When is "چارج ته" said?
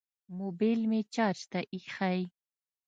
1.13-1.59